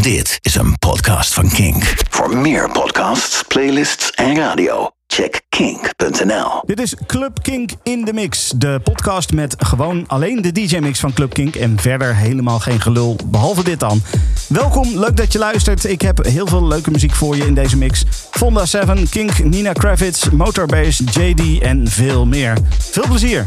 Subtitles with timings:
[0.00, 1.94] Dit is een podcast van Kink.
[2.10, 6.62] Voor meer podcasts, playlists en radio, check kink.nl.
[6.66, 8.52] Dit is Club Kink in de Mix.
[8.56, 11.54] De podcast met gewoon alleen de DJ-mix van Club Kink.
[11.54, 14.02] En verder helemaal geen gelul, behalve dit dan.
[14.48, 15.84] Welkom, leuk dat je luistert.
[15.84, 18.04] Ik heb heel veel leuke muziek voor je in deze mix.
[18.30, 22.58] Fonda 7, Kink, Nina Kravitz, Motorbase, JD en veel meer.
[22.78, 23.46] Veel plezier.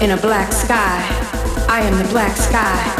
[0.00, 1.04] In a black sky.
[1.68, 2.97] I am the black sky.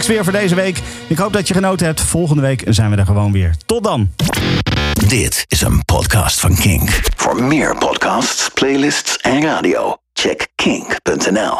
[0.00, 0.80] Mix weer voor deze week.
[1.06, 2.00] Ik hoop dat je genoten hebt.
[2.00, 3.54] Volgende week zijn we er gewoon weer.
[3.66, 4.10] Tot dan.
[5.06, 7.00] Dit is een podcast van Kink.
[7.16, 11.56] Voor meer podcasts, playlists en radio, check kink.nl.